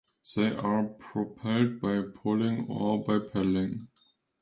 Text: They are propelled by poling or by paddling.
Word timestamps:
They 0.35 0.49
are 0.49 0.85
propelled 0.97 1.79
by 1.79 2.01
poling 2.23 2.65
or 2.67 3.03
by 3.05 3.19
paddling. 3.19 3.87